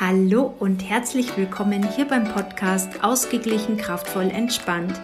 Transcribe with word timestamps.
Hallo 0.00 0.52
und 0.58 0.80
herzlich 0.80 1.36
willkommen 1.36 1.88
hier 1.94 2.08
beim 2.08 2.24
Podcast 2.24 3.04
Ausgeglichen, 3.04 3.76
kraftvoll, 3.76 4.28
entspannt. 4.28 5.00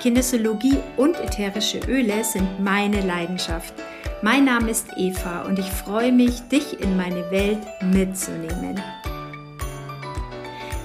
Kinesiologie 0.00 0.76
und 0.96 1.16
ätherische 1.16 1.80
Öle 1.88 2.22
sind 2.22 2.60
meine 2.62 3.00
Leidenschaft. 3.00 3.74
Mein 4.22 4.44
Name 4.44 4.70
ist 4.70 4.90
Eva 4.96 5.42
und 5.42 5.58
ich 5.58 5.68
freue 5.68 6.12
mich, 6.12 6.40
dich 6.42 6.80
in 6.80 6.96
meine 6.96 7.28
Welt 7.32 7.58
mitzunehmen. 7.82 8.80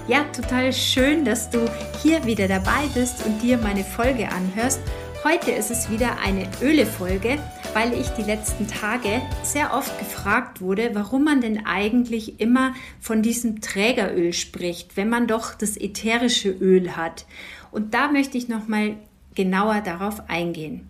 Ja, 0.07 0.23
total 0.35 0.73
schön, 0.73 1.23
dass 1.23 1.51
du 1.51 1.59
hier 2.01 2.25
wieder 2.25 2.47
dabei 2.47 2.87
bist 2.95 3.23
und 3.23 3.39
dir 3.43 3.59
meine 3.59 3.83
Folge 3.83 4.29
anhörst. 4.29 4.81
Heute 5.23 5.51
ist 5.51 5.69
es 5.69 5.91
wieder 5.91 6.17
eine 6.25 6.47
Öle-Folge 6.59 7.37
weil 7.73 7.93
ich 7.93 8.07
die 8.09 8.23
letzten 8.23 8.67
Tage 8.67 9.21
sehr 9.43 9.73
oft 9.73 9.97
gefragt 9.99 10.61
wurde, 10.61 10.91
warum 10.93 11.23
man 11.23 11.41
denn 11.41 11.65
eigentlich 11.65 12.39
immer 12.39 12.73
von 12.99 13.21
diesem 13.21 13.61
Trägeröl 13.61 14.33
spricht, 14.33 14.95
wenn 14.95 15.09
man 15.09 15.27
doch 15.27 15.55
das 15.55 15.75
ätherische 15.77 16.49
Öl 16.49 16.95
hat. 16.95 17.25
Und 17.71 17.93
da 17.93 18.11
möchte 18.11 18.37
ich 18.37 18.47
noch 18.47 18.67
mal 18.67 18.95
genauer 19.35 19.81
darauf 19.81 20.29
eingehen. 20.29 20.87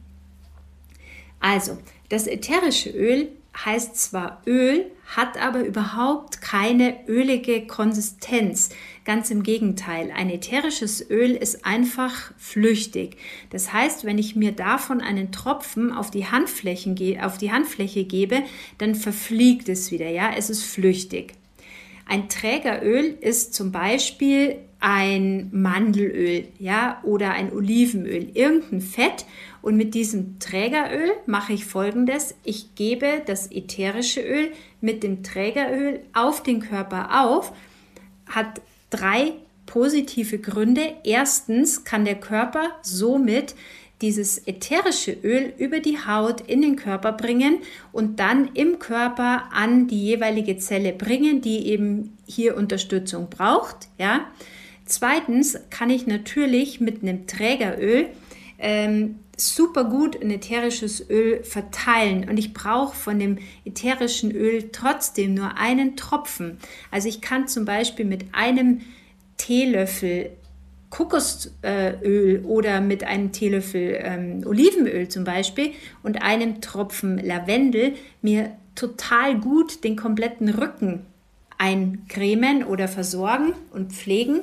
Also, 1.40 1.78
das 2.10 2.28
ätherische 2.28 2.90
Öl 2.90 3.30
heißt 3.56 3.96
zwar 3.96 4.42
Öl, 4.48 4.92
hat 5.16 5.38
aber 5.38 5.64
überhaupt 5.64 6.42
keine 6.42 7.08
ölige 7.08 7.68
Konsistenz. 7.68 8.70
Ganz 9.06 9.30
im 9.30 9.44
Gegenteil, 9.44 10.12
ein 10.16 10.30
ätherisches 10.30 11.08
Öl 11.10 11.32
ist 11.32 11.66
einfach 11.66 12.34
flüchtig. 12.38 13.18
Das 13.50 13.74
heißt, 13.74 14.06
wenn 14.06 14.18
ich 14.18 14.36
mir 14.36 14.54
davon 14.54 15.02
einen 15.02 15.32
Tropfen 15.32 15.92
auf 15.92 16.10
die, 16.10 16.28
Handflächen, 16.28 16.98
auf 17.22 17.38
die 17.38 17.52
Handfläche 17.52 18.06
gebe, 18.06 18.44
dann 18.78 18.96
verfliegt 18.96 19.70
es 19.70 19.92
wieder. 19.92 20.10
Ja, 20.10 20.32
es 20.36 20.50
ist 20.50 20.64
flüchtig. 20.64 21.34
Ein 22.06 22.30
Trägeröl 22.30 23.18
ist 23.22 23.54
zum 23.54 23.72
Beispiel 23.72 24.58
ein 24.80 25.48
Mandelöl, 25.54 26.50
ja, 26.60 27.00
oder 27.04 27.32
ein 27.32 27.54
Olivenöl, 27.54 28.30
irgendein 28.34 28.82
Fett. 28.82 29.26
Und 29.62 29.78
mit 29.78 29.94
diesem 29.94 30.40
Trägeröl 30.40 31.12
mache 31.26 31.54
ich 31.54 31.66
folgendes. 31.66 32.36
Ich 32.44 32.76
gebe 32.76 33.22
das 33.26 33.50
ätherische 33.50 34.22
Öl 34.22 34.52
mit 34.82 35.02
dem 35.04 35.24
Trägeröl 35.24 36.02
auf 36.12 36.44
den 36.44 36.60
Körper 36.60 37.24
auf, 37.24 37.54
hat 38.26 38.62
drei 38.90 39.34
positive 39.66 40.38
Gründe. 40.40 40.82
Erstens 41.06 41.86
kann 41.86 42.04
der 42.04 42.20
Körper 42.20 42.72
somit 42.82 43.56
dieses 44.04 44.38
ätherische 44.48 45.14
Öl 45.24 45.54
über 45.58 45.80
die 45.80 45.98
Haut 45.98 46.42
in 46.42 46.62
den 46.62 46.76
Körper 46.76 47.14
bringen 47.14 47.60
und 47.94 48.20
dann 48.20 48.50
im 48.54 48.78
Körper 48.78 49.46
an 49.54 49.88
die 49.88 50.04
jeweilige 50.04 50.58
Zelle 50.58 50.92
bringen, 50.92 51.40
die 51.40 51.68
eben 51.68 52.18
hier 52.28 52.58
Unterstützung 52.58 53.30
braucht. 53.30 53.88
Ja. 53.98 54.28
Zweitens 54.86 55.58
kann 55.70 55.90
ich 55.90 56.06
natürlich 56.06 56.82
mit 56.82 57.02
einem 57.02 57.28
Trägeröl 57.28 58.08
ähm, 58.60 59.20
super 59.38 59.86
gut 59.86 60.22
ein 60.22 60.32
ätherisches 60.32 61.10
Öl 61.10 61.42
verteilen 61.46 62.28
und 62.30 62.38
ich 62.38 62.54
brauche 62.54 62.96
von 62.96 63.20
dem 63.20 63.38
ätherischen 63.64 64.32
Öl 64.32 64.70
trotzdem 64.74 65.34
nur 65.34 65.58
einen 65.58 65.96
Tropfen. 65.96 66.58
Also 66.92 67.08
ich 67.08 67.22
kann 67.22 67.48
zum 67.48 67.64
Beispiel 67.64 68.04
mit 68.04 68.26
einem 68.34 68.82
Teelöffel 69.38 70.32
Kokosöl 70.94 72.44
oder 72.46 72.80
mit 72.80 73.04
einem 73.04 73.32
Teelöffel 73.32 73.98
ähm, 74.00 74.44
Olivenöl 74.46 75.08
zum 75.08 75.24
Beispiel 75.24 75.72
und 76.04 76.22
einem 76.22 76.62
Tropfen 76.62 77.18
Lavendel 77.18 77.96
mir 78.22 78.52
total 78.76 79.40
gut 79.40 79.84
den 79.84 79.96
kompletten 79.96 80.50
Rücken 80.50 81.04
eincremen 81.58 82.64
oder 82.64 82.88
versorgen 82.88 83.54
und 83.72 83.92
pflegen 83.92 84.42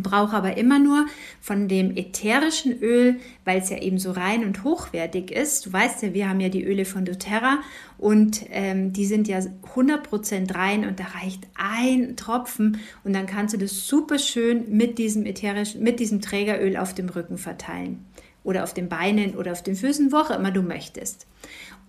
brauche 0.00 0.34
aber 0.34 0.56
immer 0.56 0.78
nur 0.78 1.06
von 1.40 1.68
dem 1.68 1.96
ätherischen 1.96 2.80
Öl, 2.80 3.16
weil 3.44 3.58
es 3.60 3.68
ja 3.68 3.78
eben 3.78 3.98
so 3.98 4.12
rein 4.12 4.44
und 4.44 4.64
hochwertig 4.64 5.30
ist. 5.30 5.66
Du 5.66 5.72
weißt 5.72 6.02
ja, 6.02 6.14
wir 6.14 6.28
haben 6.28 6.40
ja 6.40 6.48
die 6.48 6.64
Öle 6.64 6.84
von 6.84 7.04
doTERRA 7.04 7.58
und 7.98 8.46
ähm, 8.50 8.92
die 8.92 9.04
sind 9.04 9.28
ja 9.28 9.40
100% 9.74 10.54
rein 10.54 10.86
und 10.86 10.98
da 10.98 11.04
reicht 11.20 11.46
ein 11.54 12.16
Tropfen 12.16 12.78
und 13.04 13.12
dann 13.12 13.26
kannst 13.26 13.52
du 13.52 13.58
das 13.58 13.86
super 13.86 14.18
schön 14.18 14.76
mit 14.76 14.98
diesem 14.98 15.26
ätherischen, 15.26 15.82
mit 15.82 16.00
diesem 16.00 16.20
Trägeröl 16.20 16.76
auf 16.76 16.94
dem 16.94 17.08
Rücken 17.08 17.36
verteilen 17.36 18.06
oder 18.44 18.64
auf 18.64 18.72
den 18.72 18.88
Beinen 18.88 19.36
oder 19.36 19.52
auf 19.52 19.62
den 19.62 19.76
Füßen, 19.76 20.12
wo 20.12 20.16
auch 20.16 20.30
immer 20.30 20.50
du 20.50 20.62
möchtest. 20.62 21.26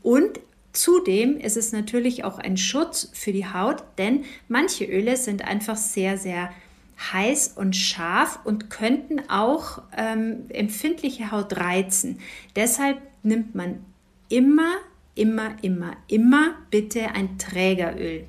Und 0.02 0.40
Zudem 0.74 1.38
ist 1.38 1.56
es 1.56 1.72
natürlich 1.72 2.24
auch 2.24 2.40
ein 2.40 2.58
Schutz 2.58 3.12
für 3.14 3.32
die 3.32 3.46
Haut, 3.46 3.84
denn 4.00 4.26
manche 4.48 4.86
Öle 4.86 5.18
sind 5.18 5.46
einfach 5.46 5.78
sehr, 5.78 6.18
sehr 6.18 6.50
heiß 6.98 7.54
und 7.56 7.76
scharf 7.76 8.40
und 8.44 8.70
könnten 8.70 9.30
auch 9.30 9.82
ähm, 9.96 10.46
empfindliche 10.50 11.32
Haut 11.32 11.58
reizen. 11.58 12.20
Deshalb 12.56 13.02
nimmt 13.24 13.56
man 13.56 13.86
immer, 14.30 14.76
immer, 15.16 15.56
immer, 15.62 15.96
immer 16.08 16.56
bitte 16.70 17.12
ein 17.12 17.38
Trägeröl. 17.38 18.26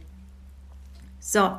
So, 1.20 1.52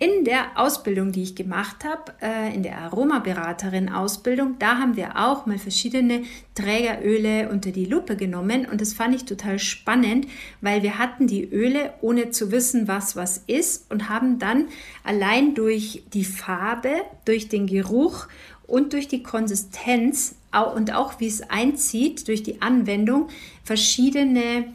in 0.00 0.24
der 0.24 0.56
Ausbildung, 0.56 1.10
die 1.10 1.24
ich 1.24 1.34
gemacht 1.34 1.84
habe, 1.84 2.12
äh, 2.22 2.54
in 2.54 2.62
der 2.62 2.78
Aromaberaterin-Ausbildung, 2.78 4.56
da 4.60 4.78
haben 4.78 4.96
wir 4.96 5.16
auch 5.16 5.44
mal 5.46 5.58
verschiedene 5.58 6.22
Trägeröle 6.54 7.48
unter 7.48 7.72
die 7.72 7.84
Lupe 7.84 8.16
genommen. 8.16 8.66
Und 8.66 8.80
das 8.80 8.92
fand 8.92 9.16
ich 9.16 9.24
total 9.24 9.58
spannend, 9.58 10.28
weil 10.60 10.84
wir 10.84 10.98
hatten 10.98 11.26
die 11.26 11.44
Öle 11.44 11.94
ohne 12.00 12.30
zu 12.30 12.52
wissen, 12.52 12.86
was 12.86 13.16
was 13.16 13.42
ist 13.48 13.90
und 13.90 14.08
haben 14.08 14.38
dann 14.38 14.68
allein 15.02 15.54
durch 15.54 16.04
die 16.14 16.24
Farbe, 16.24 16.92
durch 17.24 17.48
den 17.48 17.66
Geruch 17.66 18.28
und 18.68 18.92
durch 18.92 19.08
die 19.08 19.24
Konsistenz 19.24 20.36
und 20.74 20.94
auch 20.94 21.18
wie 21.18 21.26
es 21.26 21.42
einzieht 21.50 22.28
durch 22.28 22.42
die 22.42 22.62
Anwendung 22.62 23.28
verschiedene 23.64 24.66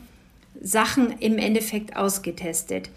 Sachen 0.62 1.18
im 1.20 1.38
Endeffekt 1.38 1.96
ausgetestet 1.96 2.90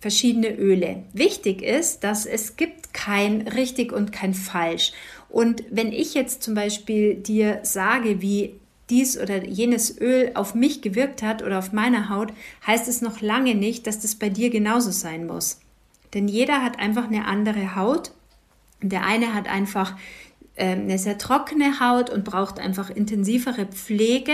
verschiedene 0.00 0.56
Öle. 0.56 1.04
Wichtig 1.12 1.62
ist, 1.62 2.04
dass 2.04 2.26
es 2.26 2.56
gibt 2.56 2.94
kein 2.94 3.46
richtig 3.48 3.92
und 3.92 4.12
kein 4.12 4.34
falsch. 4.34 4.92
Und 5.28 5.62
wenn 5.70 5.92
ich 5.92 6.14
jetzt 6.14 6.42
zum 6.42 6.54
Beispiel 6.54 7.14
dir 7.14 7.60
sage, 7.62 8.20
wie 8.20 8.54
dies 8.88 9.18
oder 9.18 9.44
jenes 9.44 10.00
Öl 10.00 10.32
auf 10.34 10.54
mich 10.54 10.82
gewirkt 10.82 11.22
hat 11.22 11.42
oder 11.42 11.58
auf 11.58 11.72
meine 11.72 12.08
Haut, 12.08 12.32
heißt 12.66 12.88
es 12.88 13.02
noch 13.02 13.20
lange 13.20 13.54
nicht, 13.54 13.86
dass 13.86 14.00
das 14.00 14.16
bei 14.16 14.28
dir 14.28 14.50
genauso 14.50 14.90
sein 14.90 15.26
muss. 15.26 15.60
Denn 16.12 16.26
jeder 16.26 16.62
hat 16.62 16.78
einfach 16.78 17.06
eine 17.06 17.26
andere 17.26 17.76
Haut. 17.76 18.10
Der 18.82 19.04
eine 19.04 19.34
hat 19.34 19.48
einfach 19.48 19.96
eine 20.56 20.98
sehr 20.98 21.16
trockene 21.16 21.80
Haut 21.80 22.10
und 22.10 22.24
braucht 22.24 22.58
einfach 22.58 22.90
intensivere 22.90 23.66
Pflege 23.66 24.32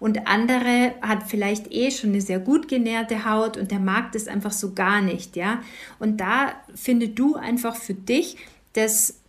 und 0.00 0.26
andere 0.26 0.94
hat 1.00 1.24
vielleicht 1.28 1.72
eh 1.72 1.90
schon 1.90 2.10
eine 2.10 2.20
sehr 2.20 2.40
gut 2.40 2.68
genährte 2.68 3.24
Haut 3.24 3.56
und 3.56 3.70
der 3.70 3.78
mag 3.78 4.12
das 4.12 4.26
einfach 4.26 4.52
so 4.52 4.72
gar 4.74 5.00
nicht, 5.00 5.36
ja. 5.36 5.62
Und 5.98 6.20
da 6.20 6.52
finde 6.74 7.08
du 7.08 7.36
einfach 7.36 7.76
für 7.76 7.94
dich 7.94 8.36
das, 8.72 9.20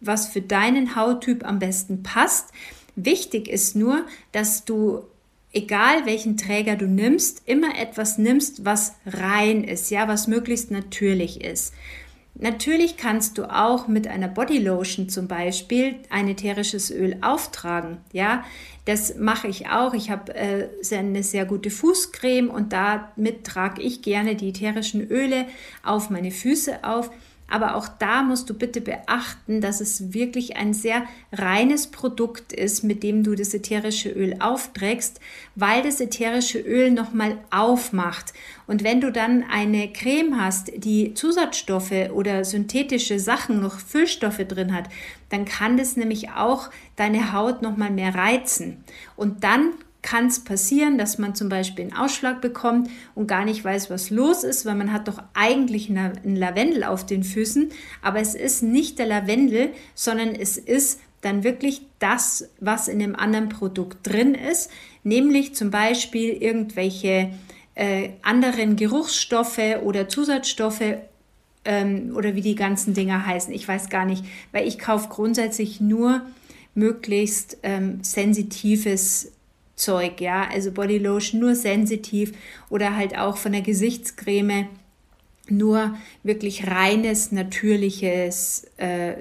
was 0.00 0.28
für 0.28 0.42
deinen 0.42 0.94
Hauttyp 0.94 1.44
am 1.44 1.58
besten 1.58 2.02
passt. 2.02 2.52
Wichtig 2.94 3.48
ist 3.48 3.74
nur, 3.74 4.04
dass 4.32 4.64
du 4.64 5.02
egal 5.52 6.04
welchen 6.04 6.36
Träger 6.36 6.76
du 6.76 6.86
nimmst, 6.86 7.42
immer 7.46 7.78
etwas 7.78 8.18
nimmst, 8.18 8.64
was 8.64 8.94
rein 9.06 9.64
ist, 9.64 9.90
ja, 9.90 10.06
was 10.06 10.28
möglichst 10.28 10.70
natürlich 10.70 11.42
ist. 11.42 11.72
Natürlich 12.38 12.98
kannst 12.98 13.38
du 13.38 13.44
auch 13.44 13.88
mit 13.88 14.06
einer 14.08 14.28
Bodylotion 14.28 15.08
zum 15.08 15.26
Beispiel 15.26 15.96
ein 16.10 16.28
ätherisches 16.28 16.90
Öl 16.90 17.16
auftragen. 17.22 17.98
Ja, 18.12 18.44
das 18.84 19.16
mache 19.16 19.48
ich 19.48 19.68
auch. 19.68 19.94
Ich 19.94 20.10
habe 20.10 20.34
äh, 20.34 20.68
eine 20.92 21.22
sehr 21.22 21.46
gute 21.46 21.70
Fußcreme 21.70 22.50
und 22.50 22.72
damit 22.74 23.44
trage 23.44 23.80
ich 23.80 24.02
gerne 24.02 24.36
die 24.36 24.50
ätherischen 24.50 25.08
Öle 25.08 25.46
auf 25.82 26.10
meine 26.10 26.30
Füße 26.30 26.84
auf. 26.84 27.10
Aber 27.48 27.76
auch 27.76 27.88
da 27.88 28.22
musst 28.22 28.50
du 28.50 28.54
bitte 28.54 28.80
beachten, 28.80 29.60
dass 29.60 29.80
es 29.80 30.12
wirklich 30.12 30.56
ein 30.56 30.74
sehr 30.74 31.04
reines 31.32 31.88
Produkt 31.88 32.52
ist, 32.52 32.82
mit 32.82 33.02
dem 33.02 33.22
du 33.22 33.34
das 33.34 33.54
ätherische 33.54 34.10
Öl 34.10 34.36
aufträgst, 34.40 35.20
weil 35.54 35.82
das 35.82 36.00
ätherische 36.00 36.58
Öl 36.58 36.90
nochmal 36.90 37.38
aufmacht. 37.50 38.32
Und 38.66 38.82
wenn 38.82 39.00
du 39.00 39.12
dann 39.12 39.44
eine 39.44 39.92
Creme 39.92 40.40
hast, 40.40 40.72
die 40.76 41.14
Zusatzstoffe 41.14 42.10
oder 42.12 42.44
synthetische 42.44 43.20
Sachen, 43.20 43.60
noch 43.60 43.78
Füllstoffe 43.78 44.44
drin 44.48 44.74
hat, 44.74 44.88
dann 45.28 45.44
kann 45.44 45.76
das 45.76 45.96
nämlich 45.96 46.30
auch 46.30 46.70
deine 46.96 47.32
Haut 47.32 47.62
nochmal 47.62 47.90
mehr 47.90 48.14
reizen. 48.14 48.84
Und 49.16 49.44
dann 49.44 49.72
kann 50.06 50.28
es 50.28 50.38
passieren, 50.38 50.98
dass 50.98 51.18
man 51.18 51.34
zum 51.34 51.48
Beispiel 51.48 51.84
einen 51.84 51.96
Ausschlag 51.96 52.40
bekommt 52.40 52.88
und 53.16 53.26
gar 53.26 53.44
nicht 53.44 53.64
weiß, 53.64 53.90
was 53.90 54.08
los 54.10 54.44
ist, 54.44 54.64
weil 54.64 54.76
man 54.76 54.92
hat 54.92 55.08
doch 55.08 55.20
eigentlich 55.34 55.90
einen 55.90 56.36
Lavendel 56.36 56.84
auf 56.84 57.04
den 57.04 57.24
Füßen, 57.24 57.70
aber 58.02 58.20
es 58.20 58.36
ist 58.36 58.62
nicht 58.62 59.00
der 59.00 59.06
Lavendel, 59.06 59.70
sondern 59.96 60.36
es 60.36 60.58
ist 60.58 61.00
dann 61.22 61.42
wirklich 61.42 61.82
das, 61.98 62.48
was 62.60 62.86
in 62.86 63.00
dem 63.00 63.16
anderen 63.16 63.48
Produkt 63.48 64.06
drin 64.06 64.36
ist, 64.36 64.70
nämlich 65.02 65.56
zum 65.56 65.72
Beispiel 65.72 66.30
irgendwelche 66.34 67.30
äh, 67.74 68.10
anderen 68.22 68.76
Geruchsstoffe 68.76 69.82
oder 69.82 70.08
Zusatzstoffe 70.08 70.98
ähm, 71.64 72.12
oder 72.14 72.36
wie 72.36 72.42
die 72.42 72.54
ganzen 72.54 72.94
Dinger 72.94 73.26
heißen. 73.26 73.52
Ich 73.52 73.66
weiß 73.66 73.88
gar 73.88 74.04
nicht, 74.04 74.24
weil 74.52 74.68
ich 74.68 74.78
kaufe 74.78 75.08
grundsätzlich 75.08 75.80
nur 75.80 76.22
möglichst 76.76 77.58
ähm, 77.64 78.04
sensitives 78.04 79.32
Zeug, 79.76 80.20
ja, 80.20 80.48
also 80.50 80.72
Bodylotion 80.72 81.40
nur 81.40 81.54
sensitiv 81.54 82.32
oder 82.70 82.96
halt 82.96 83.16
auch 83.16 83.36
von 83.36 83.52
der 83.52 83.60
Gesichtscreme 83.60 84.68
nur 85.48 85.96
wirklich 86.22 86.66
reines, 86.66 87.30
natürliches 87.30 88.66
äh, 88.78 89.16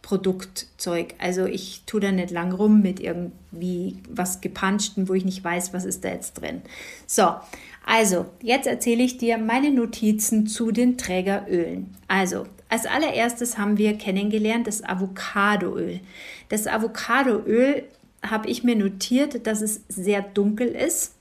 Produktzeug. 0.00 1.14
Also 1.18 1.46
ich 1.46 1.82
tue 1.86 2.00
da 2.00 2.10
nicht 2.10 2.30
lang 2.30 2.52
rum 2.52 2.82
mit 2.82 3.00
irgendwie 3.00 3.96
was 4.10 4.40
gepanschten, 4.40 5.08
wo 5.08 5.14
ich 5.14 5.24
nicht 5.24 5.44
weiß, 5.44 5.72
was 5.72 5.84
ist 5.84 6.04
da 6.04 6.08
jetzt 6.08 6.34
drin. 6.34 6.62
So, 7.06 7.34
also 7.86 8.26
jetzt 8.42 8.66
erzähle 8.66 9.02
ich 9.04 9.18
dir 9.18 9.38
meine 9.38 9.70
Notizen 9.70 10.46
zu 10.46 10.72
den 10.72 10.98
Trägerölen. 10.98 11.94
Also 12.08 12.46
als 12.68 12.86
allererstes 12.86 13.58
haben 13.58 13.78
wir 13.78 13.96
kennengelernt 13.98 14.66
das 14.66 14.82
Avocadoöl. 14.82 16.00
Das 16.48 16.66
Avocadoöl 16.66 17.84
habe 18.22 18.48
ich 18.48 18.64
mir 18.64 18.76
notiert, 18.76 19.46
dass 19.46 19.60
es 19.60 19.82
sehr 19.88 20.22
dunkel 20.22 20.68
ist, 20.68 21.14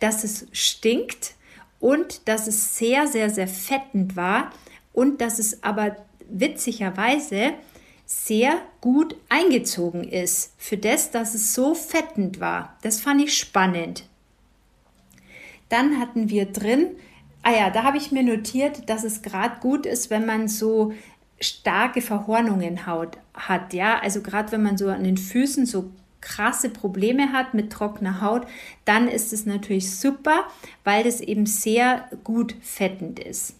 dass 0.00 0.24
es 0.24 0.46
stinkt 0.52 1.34
und 1.80 2.28
dass 2.28 2.46
es 2.46 2.76
sehr, 2.76 3.06
sehr, 3.06 3.30
sehr 3.30 3.48
fettend 3.48 4.16
war 4.16 4.50
und 4.92 5.20
dass 5.20 5.38
es 5.38 5.62
aber 5.62 5.96
witzigerweise 6.28 7.54
sehr 8.06 8.60
gut 8.80 9.16
eingezogen 9.28 10.04
ist 10.04 10.52
für 10.58 10.76
das, 10.76 11.10
dass 11.10 11.34
es 11.34 11.54
so 11.54 11.74
fettend 11.74 12.40
war. 12.40 12.76
Das 12.82 13.00
fand 13.00 13.20
ich 13.20 13.36
spannend. 13.36 14.04
Dann 15.68 15.98
hatten 15.98 16.30
wir 16.30 16.46
drin, 16.46 16.90
ah 17.42 17.52
ja, 17.52 17.70
da 17.70 17.82
habe 17.82 17.96
ich 17.96 18.12
mir 18.12 18.22
notiert, 18.22 18.88
dass 18.88 19.02
es 19.02 19.22
gerade 19.22 19.60
gut 19.60 19.86
ist, 19.86 20.10
wenn 20.10 20.24
man 20.24 20.46
so 20.46 20.92
starke 21.40 22.00
Verhornungen 22.00 22.86
hat, 22.86 23.72
ja, 23.72 23.98
also 23.98 24.22
gerade 24.22 24.52
wenn 24.52 24.62
man 24.62 24.78
so 24.78 24.88
an 24.88 25.04
den 25.04 25.18
Füßen 25.18 25.66
so 25.66 25.90
krasse 26.20 26.70
Probleme 26.70 27.32
hat 27.32 27.54
mit 27.54 27.72
trockener 27.72 28.20
Haut, 28.20 28.46
dann 28.84 29.08
ist 29.08 29.32
es 29.32 29.46
natürlich 29.46 29.94
super, 29.94 30.46
weil 30.84 31.04
das 31.04 31.20
eben 31.20 31.46
sehr 31.46 32.08
gut 32.24 32.54
fettend 32.60 33.18
ist. 33.18 33.54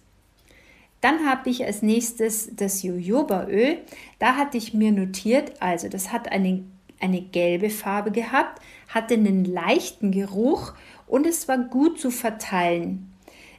Dann 1.01 1.25
habe 1.25 1.49
ich 1.49 1.63
als 1.65 1.81
nächstes 1.81 2.49
das 2.55 2.81
Jojobaöl. 2.83 3.77
Da 4.19 4.35
hatte 4.35 4.57
ich 4.57 4.73
mir 4.73 4.91
notiert, 4.91 5.61
also 5.61 5.89
das 5.89 6.11
hat 6.11 6.31
eine, 6.31 6.63
eine 6.99 7.21
gelbe 7.21 7.69
Farbe 7.69 8.11
gehabt, 8.11 8.61
hatte 8.89 9.13
einen 9.13 9.45
leichten 9.45 10.11
Geruch 10.11 10.73
und 11.05 11.27
es 11.27 11.47
war 11.47 11.57
gut 11.57 11.99
zu 11.99 12.09
verteilen. 12.09 13.13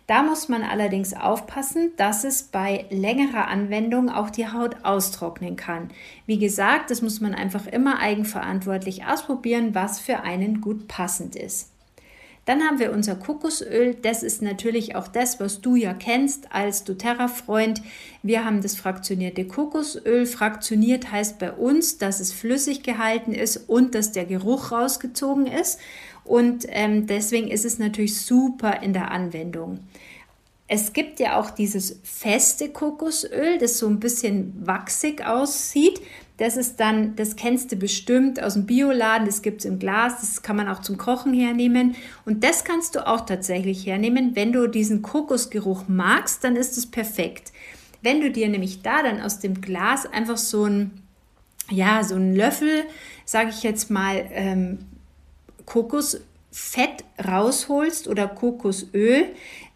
Da 0.08 0.22
muss 0.22 0.48
man 0.48 0.62
allerdings 0.62 1.12
aufpassen, 1.12 1.92
dass 1.98 2.24
es 2.24 2.44
bei 2.44 2.86
längerer 2.88 3.48
Anwendung 3.48 4.08
auch 4.08 4.30
die 4.30 4.48
Haut 4.48 4.76
austrocknen 4.82 5.56
kann. 5.56 5.90
Wie 6.24 6.38
gesagt, 6.38 6.90
das 6.90 7.02
muss 7.02 7.20
man 7.20 7.34
einfach 7.34 7.66
immer 7.66 7.98
eigenverantwortlich 7.98 9.04
ausprobieren, 9.04 9.74
was 9.74 10.00
für 10.00 10.20
einen 10.20 10.62
gut 10.62 10.88
passend 10.88 11.36
ist. 11.36 11.72
Dann 12.48 12.62
haben 12.62 12.78
wir 12.78 12.92
unser 12.92 13.16
Kokosöl. 13.16 13.94
Das 14.00 14.22
ist 14.22 14.40
natürlich 14.40 14.96
auch 14.96 15.08
das, 15.08 15.38
was 15.38 15.60
du 15.60 15.76
ja 15.76 15.92
kennst 15.92 16.50
als 16.54 16.84
doTERRA-Freund. 16.84 17.82
Wir 18.22 18.46
haben 18.46 18.62
das 18.62 18.74
fraktionierte 18.74 19.46
Kokosöl. 19.46 20.24
Fraktioniert 20.24 21.12
heißt 21.12 21.38
bei 21.38 21.52
uns, 21.52 21.98
dass 21.98 22.20
es 22.20 22.32
flüssig 22.32 22.82
gehalten 22.82 23.34
ist 23.34 23.68
und 23.68 23.94
dass 23.94 24.12
der 24.12 24.24
Geruch 24.24 24.72
rausgezogen 24.72 25.46
ist. 25.46 25.78
Und 26.28 26.66
ähm, 26.68 27.06
deswegen 27.06 27.48
ist 27.48 27.64
es 27.64 27.78
natürlich 27.78 28.20
super 28.20 28.82
in 28.82 28.92
der 28.92 29.10
Anwendung. 29.10 29.80
Es 30.70 30.92
gibt 30.92 31.20
ja 31.20 31.40
auch 31.40 31.50
dieses 31.50 32.00
feste 32.04 32.68
Kokosöl, 32.68 33.56
das 33.56 33.78
so 33.78 33.88
ein 33.88 33.98
bisschen 33.98 34.52
wachsig 34.66 35.24
aussieht. 35.24 36.02
Das 36.36 36.58
ist 36.58 36.78
dann, 36.78 37.16
das 37.16 37.36
kennst 37.36 37.72
du 37.72 37.76
bestimmt 37.76 38.42
aus 38.42 38.52
dem 38.52 38.66
Bioladen, 38.66 39.26
das 39.26 39.40
gibt 39.40 39.60
es 39.60 39.64
im 39.64 39.78
Glas, 39.78 40.20
das 40.20 40.42
kann 40.42 40.56
man 40.56 40.68
auch 40.68 40.82
zum 40.82 40.98
Kochen 40.98 41.32
hernehmen. 41.32 41.96
Und 42.26 42.44
das 42.44 42.64
kannst 42.64 42.94
du 42.94 43.06
auch 43.06 43.22
tatsächlich 43.22 43.86
hernehmen. 43.86 44.36
Wenn 44.36 44.52
du 44.52 44.68
diesen 44.68 45.00
Kokosgeruch 45.00 45.88
magst, 45.88 46.44
dann 46.44 46.56
ist 46.56 46.76
es 46.76 46.84
perfekt. 46.84 47.52
Wenn 48.02 48.20
du 48.20 48.30
dir 48.30 48.50
nämlich 48.50 48.82
da 48.82 49.02
dann 49.02 49.22
aus 49.22 49.40
dem 49.40 49.62
Glas 49.62 50.04
einfach 50.04 50.36
so 50.36 50.66
ein, 50.66 51.02
ja, 51.70 52.04
so 52.04 52.16
einen 52.16 52.36
Löffel, 52.36 52.84
sage 53.24 53.48
ich 53.48 53.62
jetzt 53.62 53.90
mal, 53.90 54.26
ähm, 54.30 54.78
Kokosfett 55.68 57.04
rausholst 57.22 58.08
oder 58.08 58.26
Kokosöl, 58.26 59.26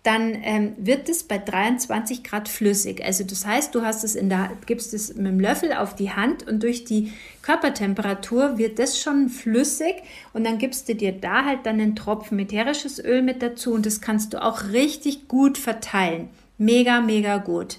dann 0.03 0.35
ähm, 0.43 0.73
wird 0.79 1.09
es 1.09 1.23
bei 1.23 1.39
23 1.39 2.25
Grad 2.25 2.49
flüssig. 2.49 3.05
Also 3.05 3.23
das 3.25 3.47
heißt, 3.47 3.75
du 3.75 3.83
hast 3.83 4.03
es 4.03 4.17
in 4.17 4.29
der, 4.31 4.50
gibst 4.67 4.94
es 4.94 5.15
mit 5.15 5.27
dem 5.27 5.39
Löffel 5.39 5.73
auf 5.73 5.94
die 5.94 6.11
Hand 6.11 6.49
und 6.49 6.62
durch 6.62 6.85
die 6.85 7.12
Körpertemperatur 7.43 8.59
wird 8.59 8.79
das 8.79 8.99
schon 8.99 9.29
flüssig 9.29 9.97
und 10.33 10.44
dann 10.44 10.59
gibst 10.59 10.89
du 10.89 10.94
dir 10.94 11.12
da 11.12 11.44
halt 11.44 11.67
dann 11.67 11.79
einen 11.79 11.94
Tropfen 11.94 12.39
ätherisches 12.39 12.99
Öl 12.99 13.23
mit 13.23 13.43
dazu 13.43 13.75
und 13.75 13.87
das 13.87 14.00
kannst 14.00 14.33
du 14.33 14.43
auch 14.43 14.71
richtig 14.73 15.29
gut 15.29 15.56
verteilen. 15.56 16.31
Mega, 16.59 17.00
mega 17.00 17.37
gut. 17.37 17.79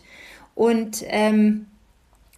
Und 0.55 1.03
ähm, 1.07 1.65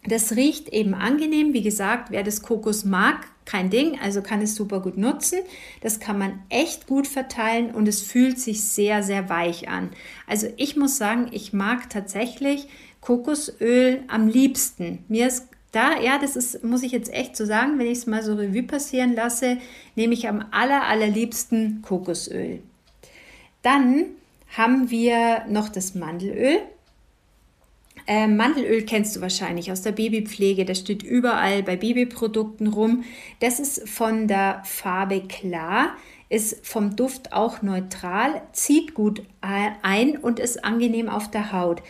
das 0.08 0.36
riecht 0.36 0.70
eben 0.70 0.94
angenehm. 0.94 1.54
Wie 1.54 1.62
gesagt, 1.62 2.12
wer 2.12 2.24
das 2.24 2.42
Kokos 2.42 2.86
mag, 2.86 3.28
kein 3.46 3.70
Ding, 3.70 4.00
also 4.00 4.22
kann 4.22 4.42
es 4.42 4.56
super 4.56 4.80
gut 4.80 4.98
nutzen. 4.98 5.40
Das 5.82 6.00
kann 6.00 6.18
man 6.18 6.40
echt 6.50 6.88
gut 6.88 7.08
verteilen 7.08 7.72
und 7.72 7.88
es 7.88 8.02
fühlt 8.02 8.40
sich 8.40 8.64
sehr, 8.64 9.04
sehr 9.04 9.30
weich 9.30 9.70
an. 9.70 9.92
Also 10.28 10.48
ich 10.58 10.76
muss 10.76 10.98
sagen, 10.98 11.28
ich 11.32 11.54
mag 11.54 11.90
tatsächlich 11.90 12.68
Kokosöl 13.02 14.04
am 14.08 14.28
liebsten. 14.28 15.04
Mir 15.08 15.28
ist 15.28 15.48
da, 15.72 16.00
ja, 16.00 16.18
das 16.18 16.36
ist, 16.36 16.64
muss 16.64 16.84
ich 16.84 16.92
jetzt 16.92 17.14
echt 17.14 17.36
so 17.36 17.46
sagen, 17.46 17.78
wenn 17.78 17.88
ich 17.88 18.00
es 18.00 18.08
mal 18.08 18.24
so 18.24 18.34
Revue 18.34 18.64
passieren 18.64 19.14
lasse, 19.14 19.58
nehme 19.96 20.14
ich 20.14 20.28
am 20.28 20.46
aller, 20.52 20.84
allerliebsten 20.84 21.82
Kokosöl. 21.82 22.62
Dann 23.62 24.06
haben 24.56 24.90
wir 24.90 25.46
noch 25.50 25.70
das 25.70 25.94
Mandelöl. 25.94 26.60
Äh, 28.08 28.28
Mandelöl 28.28 28.84
kennst 28.84 29.16
du 29.16 29.22
wahrscheinlich 29.22 29.72
aus 29.72 29.82
der 29.82 29.92
Babypflege. 29.92 30.66
Das 30.66 30.80
steht 30.80 31.04
überall 31.04 31.64
bei 31.64 31.76
Babyprodukten 31.76 32.68
rum. 32.68 33.04
Das 33.40 33.60
ist 33.60 33.88
von 33.90 34.28
der 34.28 34.62
Farbe 34.64 35.22
klar, 35.22 35.96
ist 36.30 36.66
vom 36.66 36.96
Duft 36.96 37.34
auch 37.34 37.62
neutral, 37.62 38.42
zieht 38.52 38.94
gut 38.94 39.24
ein 39.42 40.18
und 40.18 40.40
ist 40.40 40.64
angenehm 40.64 41.10
auf 41.10 41.32
der 41.32 41.52
Haut. 41.52 41.82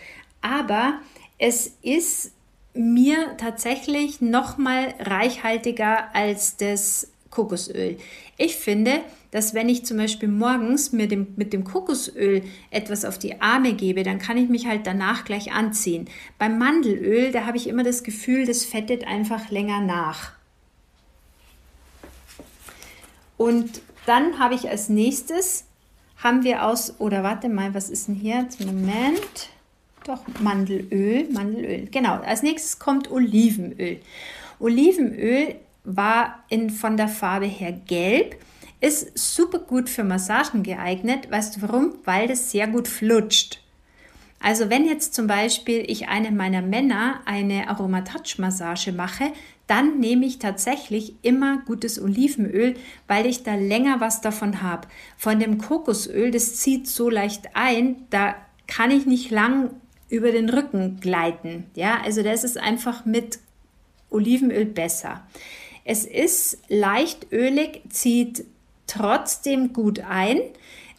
Aber 0.41 0.99
es 1.37 1.77
ist 1.81 2.31
mir 2.73 3.37
tatsächlich 3.37 4.21
noch 4.21 4.57
mal 4.57 4.93
reichhaltiger 4.99 6.13
als 6.13 6.57
das 6.57 7.11
Kokosöl. 7.29 7.97
Ich 8.37 8.55
finde, 8.55 9.01
dass 9.35 9.53
wenn 9.53 9.67
ich 9.67 9.85
zum 9.85 9.97
Beispiel 9.97 10.29
morgens 10.29 10.93
mit 10.93 11.11
dem, 11.11 11.27
mit 11.35 11.51
dem 11.51 11.65
Kokosöl 11.65 12.41
etwas 12.71 13.03
auf 13.03 13.19
die 13.19 13.41
Arme 13.41 13.73
gebe, 13.73 14.03
dann 14.03 14.17
kann 14.17 14.37
ich 14.37 14.47
mich 14.47 14.65
halt 14.65 14.87
danach 14.87 15.25
gleich 15.25 15.51
anziehen. 15.51 16.07
Beim 16.39 16.57
Mandelöl, 16.57 17.33
da 17.33 17.45
habe 17.45 17.57
ich 17.57 17.67
immer 17.67 17.83
das 17.83 18.03
Gefühl, 18.03 18.45
das 18.45 18.63
fettet 18.63 19.05
einfach 19.05 19.49
länger 19.49 19.81
nach. 19.81 20.31
Und 23.35 23.81
dann 24.05 24.39
habe 24.39 24.55
ich 24.55 24.69
als 24.69 24.87
nächstes, 24.87 25.65
haben 26.15 26.45
wir 26.45 26.63
aus, 26.63 27.01
oder 27.01 27.21
warte 27.21 27.49
mal, 27.49 27.73
was 27.73 27.89
ist 27.89 28.07
denn 28.07 28.15
hier? 28.15 28.47
Moment. 28.65 29.49
Doch, 30.05 30.21
Mandelöl, 30.39 31.27
Mandelöl. 31.29 31.89
Genau, 31.91 32.21
als 32.21 32.41
nächstes 32.41 32.79
kommt 32.79 33.11
Olivenöl. 33.11 33.99
Olivenöl 34.61 35.55
war 35.83 36.45
in, 36.47 36.69
von 36.69 36.95
der 36.95 37.09
Farbe 37.09 37.47
her 37.47 37.73
gelb 37.73 38.37
ist 38.81 39.17
super 39.17 39.59
gut 39.59 39.89
für 39.89 40.03
Massagen 40.03 40.63
geeignet. 40.63 41.31
Weißt 41.31 41.57
du 41.57 41.61
warum? 41.61 41.95
Weil 42.03 42.27
das 42.27 42.51
sehr 42.51 42.67
gut 42.67 42.87
flutscht. 42.87 43.61
Also 44.39 44.69
wenn 44.69 44.85
jetzt 44.85 45.15
zum 45.15 45.27
Beispiel 45.27 45.83
ich 45.87 46.07
einem 46.07 46.35
meiner 46.35 46.61
Männer 46.61 47.21
eine 47.25 47.67
Aromatouch-Massage 47.69 48.91
mache, 48.91 49.31
dann 49.67 49.99
nehme 49.99 50.25
ich 50.25 50.37
tatsächlich 50.37 51.15
immer 51.23 51.63
gutes 51.65 51.99
Olivenöl, 51.99 52.75
weil 53.07 53.25
ich 53.25 53.41
da 53.41 53.55
länger 53.55 54.01
was 54.01 54.21
davon 54.21 54.61
habe. 54.61 54.87
Von 55.17 55.39
dem 55.39 55.57
Kokosöl, 55.57 56.29
das 56.29 56.57
zieht 56.57 56.87
so 56.87 57.09
leicht 57.09 57.55
ein, 57.55 58.05
da 58.11 58.35
kann 58.67 58.91
ich 58.91 59.05
nicht 59.07 59.31
lang 59.31 59.71
über 60.09 60.31
den 60.31 60.49
Rücken 60.49 60.99
gleiten. 60.99 61.65
Ja, 61.73 62.01
also 62.03 62.21
das 62.21 62.43
ist 62.43 62.57
einfach 62.57 63.05
mit 63.05 63.39
Olivenöl 64.11 64.65
besser. 64.65 65.25
Es 65.83 66.05
ist 66.05 66.59
leicht 66.67 67.31
ölig, 67.31 67.81
zieht 67.89 68.45
trotzdem 68.87 69.73
gut 69.73 69.99
ein, 69.99 70.39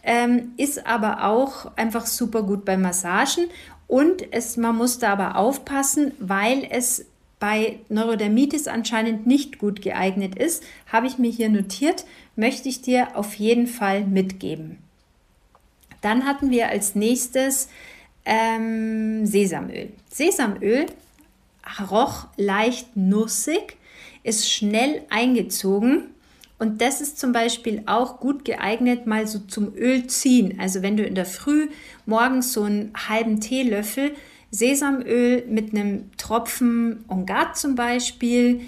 ähm, 0.02 0.52
ist 0.56 0.86
aber 0.86 1.24
auch 1.24 1.76
einfach 1.76 2.06
super 2.06 2.42
gut 2.42 2.64
bei 2.64 2.76
Massagen 2.76 3.46
und 3.86 4.32
es, 4.32 4.56
man 4.56 4.76
muss 4.76 4.98
da 4.98 5.12
aber 5.12 5.36
aufpassen, 5.36 6.12
weil 6.18 6.66
es 6.70 7.06
bei 7.38 7.80
Neurodermitis 7.88 8.66
anscheinend 8.66 9.26
nicht 9.26 9.58
gut 9.58 9.82
geeignet 9.82 10.36
ist, 10.36 10.64
habe 10.90 11.06
ich 11.06 11.18
mir 11.18 11.30
hier 11.30 11.48
notiert, 11.48 12.06
möchte 12.34 12.68
ich 12.68 12.82
dir 12.82 13.16
auf 13.16 13.34
jeden 13.34 13.66
Fall 13.66 14.04
mitgeben. 14.04 14.78
Dann 16.00 16.24
hatten 16.24 16.50
wir 16.50 16.68
als 16.68 16.94
nächstes 16.94 17.68
ähm, 18.24 19.26
Sesamöl. 19.26 19.92
Sesamöl 20.10 20.86
roch 21.90 22.28
leicht 22.36 22.96
nussig, 22.96 23.76
ist 24.22 24.50
schnell 24.50 25.02
eingezogen 25.10 26.04
und 26.58 26.80
das 26.80 27.00
ist 27.00 27.18
zum 27.18 27.32
Beispiel 27.32 27.82
auch 27.86 28.18
gut 28.18 28.44
geeignet, 28.44 29.06
mal 29.06 29.26
so 29.26 29.40
zum 29.40 29.74
Öl 29.74 30.06
ziehen. 30.06 30.58
Also 30.58 30.82
wenn 30.82 30.96
du 30.96 31.04
in 31.04 31.14
der 31.14 31.26
Früh 31.26 31.68
morgens 32.06 32.52
so 32.52 32.62
einen 32.62 32.92
halben 33.08 33.40
Teelöffel 33.40 34.12
Sesamöl 34.50 35.44
mit 35.48 35.74
einem 35.74 36.10
Tropfen 36.16 37.04
Ongat 37.08 37.58
zum 37.58 37.74
Beispiel 37.74 38.62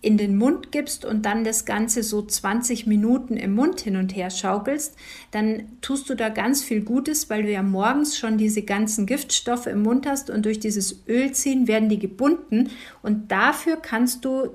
in 0.00 0.18
den 0.18 0.36
Mund 0.36 0.70
gibst 0.70 1.04
und 1.04 1.24
dann 1.24 1.44
das 1.44 1.64
Ganze 1.64 2.02
so 2.02 2.22
20 2.22 2.86
Minuten 2.86 3.36
im 3.38 3.54
Mund 3.54 3.80
hin 3.80 3.96
und 3.96 4.14
her 4.14 4.28
schaukelst, 4.30 4.94
dann 5.30 5.64
tust 5.80 6.10
du 6.10 6.14
da 6.14 6.28
ganz 6.28 6.62
viel 6.62 6.82
Gutes, 6.82 7.30
weil 7.30 7.42
du 7.42 7.50
ja 7.50 7.62
morgens 7.62 8.18
schon 8.18 8.36
diese 8.36 8.62
ganzen 8.62 9.06
Giftstoffe 9.06 9.66
im 9.66 9.82
Mund 9.82 10.06
hast 10.06 10.28
und 10.28 10.44
durch 10.44 10.60
dieses 10.60 11.06
Ölziehen 11.08 11.68
werden 11.68 11.88
die 11.88 11.98
gebunden 11.98 12.70
und 13.02 13.32
dafür 13.32 13.76
kannst 13.76 14.26
du 14.26 14.50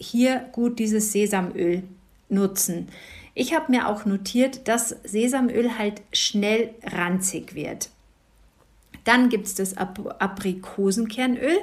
hier 0.00 0.48
gut 0.52 0.78
dieses 0.78 1.12
Sesamöl 1.12 1.82
nutzen. 2.28 2.88
Ich 3.34 3.54
habe 3.54 3.70
mir 3.70 3.88
auch 3.88 4.04
notiert, 4.06 4.66
dass 4.66 4.96
Sesamöl 5.04 5.78
halt 5.78 6.02
schnell 6.12 6.74
ranzig 6.82 7.54
wird. 7.54 7.90
Dann 9.04 9.28
gibt 9.28 9.46
es 9.46 9.54
das 9.54 9.76
Ap 9.76 10.16
Aprikosenkernöl. 10.18 11.58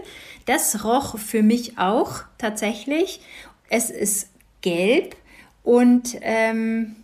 Das 0.46 0.84
roch 0.84 1.18
für 1.18 1.44
mich 1.44 1.78
auch 1.78 2.22
tatsächlich. 2.38 3.22
Es 3.70 3.90
ist 3.90 4.30
gelb 4.62 5.16
und 5.64 6.18
ähm, 6.22 6.96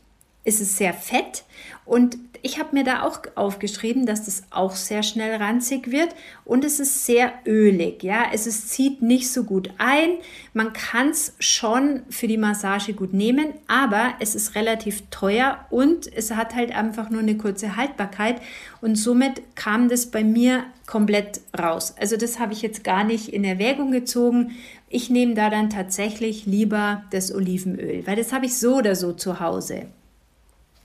es 0.43 0.61
ist 0.61 0.77
sehr 0.77 0.93
fett 0.93 1.43
und 1.85 2.17
ich 2.45 2.59
habe 2.59 2.75
mir 2.75 2.83
da 2.83 3.03
auch 3.03 3.21
aufgeschrieben, 3.35 4.05
dass 4.05 4.25
das 4.25 4.43
auch 4.49 4.75
sehr 4.75 5.01
schnell 5.01 5.37
ranzig 5.37 5.91
wird 5.91 6.09
und 6.43 6.65
es 6.65 6.81
ist 6.81 7.05
sehr 7.05 7.31
ölig. 7.45 8.03
Ja, 8.03 8.25
es 8.33 8.47
ist, 8.47 8.69
zieht 8.69 9.01
nicht 9.01 9.31
so 9.31 9.45
gut 9.45 9.69
ein. 9.77 10.17
Man 10.53 10.73
kann 10.73 11.09
es 11.09 11.35
schon 11.39 12.01
für 12.09 12.27
die 12.27 12.37
Massage 12.37 12.93
gut 12.93 13.13
nehmen, 13.13 13.53
aber 13.67 14.15
es 14.19 14.35
ist 14.35 14.55
relativ 14.55 15.03
teuer 15.09 15.65
und 15.69 16.11
es 16.13 16.31
hat 16.31 16.53
halt 16.53 16.75
einfach 16.75 17.09
nur 17.09 17.21
eine 17.21 17.37
kurze 17.37 17.77
Haltbarkeit 17.77 18.41
und 18.81 18.97
somit 18.97 19.41
kam 19.55 19.87
das 19.87 20.07
bei 20.07 20.25
mir 20.25 20.65
komplett 20.85 21.39
raus. 21.57 21.95
Also 21.97 22.17
das 22.17 22.39
habe 22.39 22.51
ich 22.51 22.61
jetzt 22.61 22.83
gar 22.83 23.05
nicht 23.05 23.29
in 23.29 23.45
Erwägung 23.45 23.91
gezogen. 23.91 24.51
Ich 24.89 25.09
nehme 25.09 25.33
da 25.33 25.49
dann 25.49 25.69
tatsächlich 25.69 26.45
lieber 26.45 27.05
das 27.11 27.33
Olivenöl, 27.33 28.05
weil 28.05 28.17
das 28.17 28.33
habe 28.33 28.47
ich 28.47 28.57
so 28.57 28.75
oder 28.75 28.97
so 28.97 29.13
zu 29.13 29.39
Hause 29.39 29.85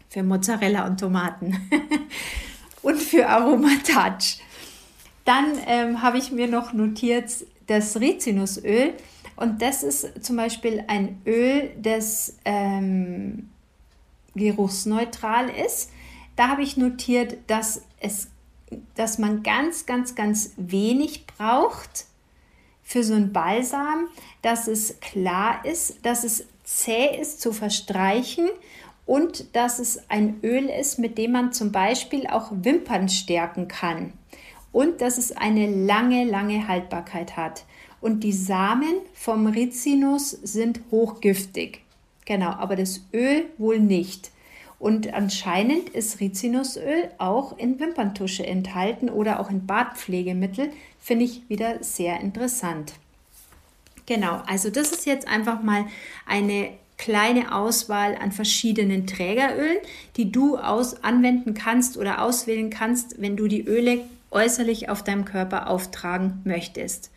für 0.08 0.22
Mozzarella 0.22 0.86
und 0.86 1.00
Tomaten 1.00 1.68
und 2.82 3.00
für 3.00 3.28
Aromatouch. 3.28 4.40
Dann 5.24 5.58
ähm, 5.66 6.02
habe 6.02 6.18
ich 6.18 6.30
mir 6.30 6.48
noch 6.48 6.72
notiert 6.72 7.30
das 7.66 8.00
Rizinusöl 8.00 8.94
und 9.36 9.62
das 9.62 9.82
ist 9.82 10.24
zum 10.24 10.36
Beispiel 10.36 10.84
ein 10.88 11.20
Öl, 11.26 11.70
das 11.80 12.36
ähm, 12.44 13.50
geruchsneutral 14.34 15.48
ist. 15.50 15.90
Da 16.34 16.48
habe 16.48 16.62
ich 16.62 16.76
notiert, 16.76 17.36
dass, 17.46 17.82
es, 18.00 18.28
dass 18.94 19.18
man 19.18 19.42
ganz, 19.42 19.86
ganz, 19.86 20.14
ganz 20.14 20.54
wenig 20.56 21.26
braucht 21.26 22.06
für 22.82 23.04
so 23.04 23.14
ein 23.14 23.32
Balsam, 23.32 24.08
dass 24.42 24.66
es 24.66 24.98
klar 25.00 25.64
ist, 25.64 26.04
dass 26.04 26.24
es 26.24 26.46
zäh 26.64 27.20
ist 27.20 27.40
zu 27.40 27.52
verstreichen 27.52 28.48
und 29.08 29.56
dass 29.56 29.78
es 29.78 30.10
ein 30.10 30.38
Öl 30.42 30.66
ist, 30.66 30.98
mit 30.98 31.16
dem 31.16 31.32
man 31.32 31.52
zum 31.54 31.72
Beispiel 31.72 32.26
auch 32.26 32.52
Wimpern 32.52 33.08
stärken 33.08 33.66
kann 33.66 34.12
und 34.70 35.00
dass 35.00 35.16
es 35.16 35.32
eine 35.32 35.66
lange, 35.66 36.24
lange 36.24 36.68
Haltbarkeit 36.68 37.36
hat. 37.38 37.64
Und 38.02 38.22
die 38.22 38.34
Samen 38.34 39.00
vom 39.14 39.46
Rizinus 39.46 40.30
sind 40.30 40.80
hochgiftig. 40.90 41.80
Genau, 42.26 42.50
aber 42.50 42.76
das 42.76 43.00
Öl 43.14 43.46
wohl 43.56 43.80
nicht. 43.80 44.30
Und 44.78 45.12
anscheinend 45.14 45.88
ist 45.88 46.20
Rizinusöl 46.20 47.10
auch 47.16 47.56
in 47.56 47.80
Wimperntusche 47.80 48.46
enthalten 48.46 49.08
oder 49.08 49.40
auch 49.40 49.48
in 49.48 49.66
Bartpflegemittel. 49.66 50.70
Finde 51.00 51.24
ich 51.24 51.48
wieder 51.48 51.82
sehr 51.82 52.20
interessant. 52.20 52.92
Genau, 54.04 54.42
also 54.46 54.68
das 54.68 54.92
ist 54.92 55.06
jetzt 55.06 55.26
einfach 55.26 55.62
mal 55.62 55.86
eine 56.26 56.72
kleine 56.98 57.54
Auswahl 57.54 58.16
an 58.16 58.32
verschiedenen 58.32 59.06
Trägerölen, 59.06 59.78
die 60.16 60.30
du 60.30 60.56
aus 60.56 61.02
anwenden 61.04 61.54
kannst 61.54 61.96
oder 61.96 62.22
auswählen 62.22 62.70
kannst, 62.70 63.20
wenn 63.22 63.36
du 63.36 63.46
die 63.46 63.64
Öle 63.64 64.00
äußerlich 64.30 64.88
auf 64.88 65.02
deinem 65.02 65.24
Körper 65.24 65.68
auftragen 65.68 66.40
möchtest. 66.44 67.10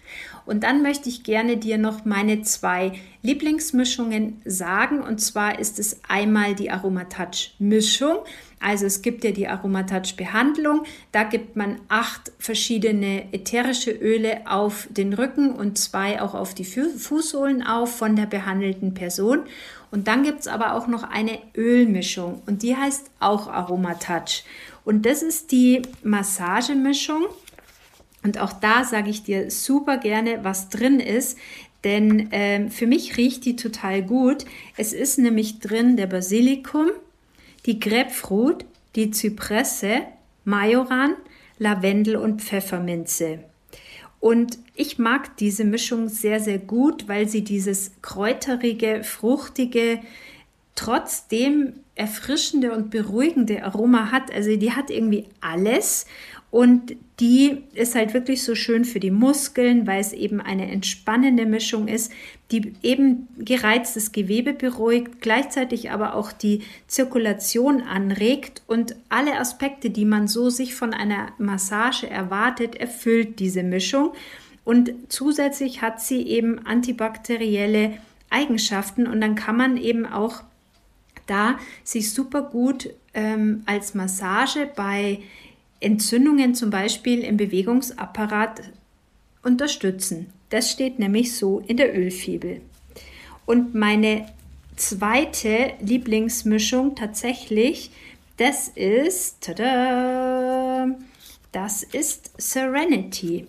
Und 0.45 0.63
dann 0.63 0.81
möchte 0.81 1.09
ich 1.09 1.23
gerne 1.23 1.57
dir 1.57 1.77
noch 1.77 2.05
meine 2.05 2.41
zwei 2.41 2.93
Lieblingsmischungen 3.21 4.41
sagen. 4.45 5.01
Und 5.01 5.19
zwar 5.19 5.59
ist 5.59 5.79
es 5.79 6.01
einmal 6.07 6.55
die 6.55 6.71
Aromatouch-Mischung. 6.71 8.17
Also 8.59 8.85
es 8.85 9.01
gibt 9.01 9.23
ja 9.23 9.31
die 9.31 9.47
Aromatouch-Behandlung. 9.47 10.83
Da 11.11 11.23
gibt 11.23 11.55
man 11.55 11.79
acht 11.87 12.31
verschiedene 12.39 13.33
ätherische 13.33 13.91
Öle 13.91 14.41
auf 14.45 14.87
den 14.89 15.13
Rücken 15.13 15.51
und 15.51 15.77
zwei 15.77 16.21
auch 16.21 16.33
auf 16.33 16.53
die 16.53 16.65
Fußsohlen 16.65 17.65
auf 17.65 17.97
von 17.97 18.15
der 18.15 18.25
behandelten 18.25 18.93
Person. 18.93 19.43
Und 19.91 20.07
dann 20.07 20.23
gibt 20.23 20.41
es 20.41 20.47
aber 20.47 20.73
auch 20.73 20.87
noch 20.87 21.03
eine 21.03 21.39
Ölmischung 21.55 22.41
und 22.45 22.63
die 22.63 22.77
heißt 22.77 23.11
auch 23.19 23.47
Aromatouch. 23.47 24.43
Und 24.83 25.05
das 25.05 25.21
ist 25.21 25.51
die 25.51 25.81
Massagemischung. 26.03 27.25
Und 28.23 28.39
auch 28.39 28.53
da 28.53 28.83
sage 28.83 29.09
ich 29.09 29.23
dir 29.23 29.49
super 29.49 29.97
gerne, 29.97 30.43
was 30.43 30.69
drin 30.69 30.99
ist, 30.99 31.37
denn 31.83 32.29
ähm, 32.31 32.69
für 32.69 32.85
mich 32.85 33.17
riecht 33.17 33.45
die 33.45 33.55
total 33.55 34.03
gut. 34.03 34.45
Es 34.77 34.93
ist 34.93 35.17
nämlich 35.17 35.59
drin 35.59 35.97
der 35.97 36.05
Basilikum, 36.07 36.91
die 37.65 37.79
Grapefruit, 37.79 38.65
die 38.95 39.09
Zypresse, 39.11 40.01
Majoran, 40.45 41.15
Lavendel 41.57 42.15
und 42.15 42.41
Pfefferminze. 42.41 43.39
Und 44.19 44.59
ich 44.75 44.99
mag 44.99 45.35
diese 45.37 45.63
Mischung 45.63 46.07
sehr, 46.07 46.39
sehr 46.39 46.59
gut, 46.59 47.07
weil 47.07 47.27
sie 47.27 47.43
dieses 47.43 47.91
kräuterige, 48.03 49.03
fruchtige, 49.03 49.99
trotzdem 50.81 51.73
erfrischende 51.93 52.73
und 52.73 52.89
beruhigende 52.89 53.63
Aroma 53.63 54.11
hat. 54.11 54.33
Also 54.33 54.55
die 54.55 54.71
hat 54.71 54.89
irgendwie 54.89 55.25
alles 55.39 56.07
und 56.49 56.95
die 57.19 57.63
ist 57.75 57.93
halt 57.93 58.15
wirklich 58.15 58.43
so 58.43 58.55
schön 58.55 58.83
für 58.83 58.99
die 58.99 59.11
Muskeln, 59.11 59.85
weil 59.85 60.01
es 60.01 60.11
eben 60.11 60.41
eine 60.41 60.69
entspannende 60.71 61.45
Mischung 61.45 61.87
ist, 61.87 62.11
die 62.51 62.73
eben 62.81 63.27
gereiztes 63.37 64.11
Gewebe 64.11 64.53
beruhigt, 64.53 65.21
gleichzeitig 65.21 65.91
aber 65.91 66.15
auch 66.15 66.31
die 66.31 66.61
Zirkulation 66.87 67.83
anregt 67.83 68.63
und 68.65 68.95
alle 69.09 69.39
Aspekte, 69.39 69.91
die 69.91 70.03
man 70.03 70.27
so 70.27 70.49
sich 70.49 70.73
von 70.73 70.93
einer 70.93 71.27
Massage 71.37 72.09
erwartet, 72.09 72.75
erfüllt 72.75 73.39
diese 73.39 73.61
Mischung. 73.61 74.13
Und 74.65 74.91
zusätzlich 75.09 75.81
hat 75.83 76.01
sie 76.01 76.23
eben 76.23 76.65
antibakterielle 76.65 77.93
Eigenschaften 78.31 79.05
und 79.05 79.21
dann 79.21 79.35
kann 79.35 79.57
man 79.57 79.77
eben 79.77 80.07
auch 80.07 80.43
da 81.27 81.59
sich 81.83 82.11
super 82.11 82.41
gut 82.41 82.89
ähm, 83.13 83.63
als 83.65 83.93
Massage 83.93 84.69
bei 84.75 85.19
Entzündungen 85.79 86.55
zum 86.55 86.69
Beispiel 86.69 87.19
im 87.19 87.37
Bewegungsapparat 87.37 88.61
unterstützen. 89.43 90.27
Das 90.49 90.69
steht 90.71 90.99
nämlich 90.99 91.35
so 91.35 91.63
in 91.65 91.77
der 91.77 91.97
Ölfibel. 91.97 92.61
Und 93.45 93.73
meine 93.73 94.27
zweite 94.75 95.73
Lieblingsmischung 95.81 96.95
tatsächlich, 96.95 97.91
das 98.37 98.67
ist, 98.69 99.41
tada, 99.41 100.87
das 101.51 101.83
ist 101.83 102.31
Serenity. 102.37 103.45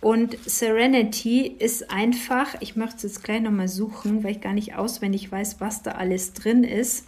Und 0.00 0.36
Serenity 0.46 1.46
ist 1.58 1.90
einfach, 1.90 2.54
ich 2.60 2.76
möchte 2.76 2.96
es 2.96 3.02
jetzt 3.02 3.24
gleich 3.24 3.40
nochmal 3.40 3.68
suchen, 3.68 4.22
weil 4.22 4.32
ich 4.32 4.40
gar 4.40 4.52
nicht 4.52 4.74
auswendig 4.74 5.32
weiß, 5.32 5.60
was 5.60 5.82
da 5.82 5.92
alles 5.92 6.32
drin 6.32 6.64
ist. 6.64 7.06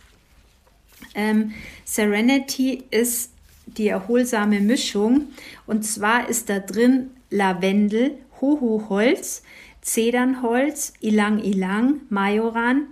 Ähm, 1.18 1.52
Serenity 1.84 2.84
ist 2.92 3.32
die 3.66 3.88
erholsame 3.88 4.60
Mischung. 4.60 5.26
Und 5.66 5.84
zwar 5.84 6.28
ist 6.28 6.48
da 6.48 6.60
drin 6.60 7.10
Lavendel, 7.28 8.18
Hoho-Holz, 8.40 9.42
Zedernholz, 9.82 10.92
Ilang-Ilang, 11.00 12.02
Majoran, 12.08 12.86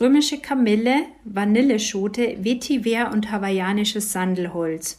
römische 0.00 0.38
Kamille, 0.38 0.94
Vanilleschote, 1.24 2.38
Vetiver 2.42 3.10
und 3.12 3.32
hawaiianisches 3.32 4.12
Sandelholz. 4.12 4.98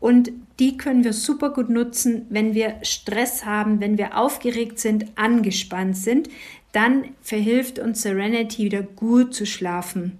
Und 0.00 0.32
die 0.58 0.78
können 0.78 1.04
wir 1.04 1.12
super 1.12 1.50
gut 1.50 1.68
nutzen, 1.68 2.26
wenn 2.30 2.54
wir 2.54 2.76
Stress 2.82 3.44
haben, 3.44 3.80
wenn 3.80 3.98
wir 3.98 4.16
aufgeregt 4.16 4.78
sind, 4.78 5.06
angespannt 5.16 5.98
sind. 5.98 6.30
Dann 6.72 7.04
verhilft 7.20 7.78
uns 7.78 8.02
Serenity 8.02 8.64
wieder 8.64 8.82
gut 8.82 9.34
zu 9.34 9.44
schlafen. 9.44 10.18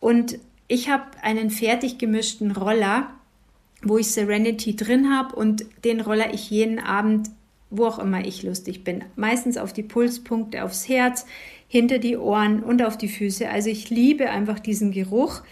Und 0.00 0.38
ich 0.68 0.88
habe 0.88 1.04
einen 1.22 1.50
fertig 1.50 1.98
gemischten 1.98 2.52
Roller 2.52 3.10
wo 3.82 3.98
ich 3.98 4.10
Serenity 4.10 4.76
drin 4.76 5.16
habe 5.16 5.36
und 5.36 5.64
den 5.84 6.00
roller 6.00 6.32
ich 6.34 6.50
jeden 6.50 6.78
Abend, 6.78 7.30
wo 7.70 7.86
auch 7.86 7.98
immer 7.98 8.24
ich 8.24 8.42
lustig 8.42 8.82
bin. 8.82 9.04
Meistens 9.16 9.56
auf 9.56 9.72
die 9.72 9.82
Pulspunkte, 9.82 10.64
aufs 10.64 10.88
Herz, 10.88 11.26
hinter 11.68 11.98
die 11.98 12.16
Ohren 12.16 12.62
und 12.62 12.82
auf 12.82 12.96
die 12.96 13.08
Füße. 13.08 13.48
Also 13.48 13.68
ich 13.70 13.90
liebe 13.90 14.30
einfach 14.30 14.58
diesen 14.58 14.90
Geruch. 14.90 15.42